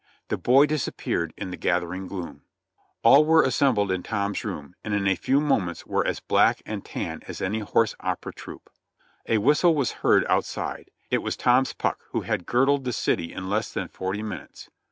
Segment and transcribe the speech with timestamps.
[0.29, 2.41] The boy disappeared in the gathering gloom.
[3.03, 6.83] All were assembled in Tom's room, and in a few moments were as black and
[6.83, 8.71] tan as any horse opera troupe.
[9.27, 13.47] A whistle was heard c>iitside; it was Tom's Puck, who had girdled the city in
[13.47, 14.71] less than forty minutes.